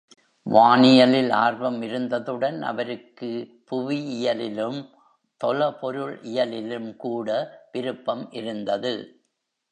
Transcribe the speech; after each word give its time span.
வானியலில் 0.45 1.31
ஆர்வம் 1.31 1.81
இருந்ததுடன் 1.81 2.61
அவருக்கு 2.61 3.29
புவியியலிலும், 3.71 4.79
தொலபொருள் 5.41 6.19
இயலிலும் 6.23 6.95
கூட 6.95 7.29
விருப்பம் 7.71 8.31
இருந்தது. 8.31 8.93